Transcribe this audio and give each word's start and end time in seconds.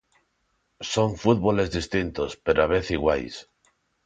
Son 0.91 1.09
fútboles 1.21 1.69
distintos, 1.77 2.31
pero 2.45 2.59
á 2.65 2.67
vez 2.73 2.85
iguais. 2.97 3.35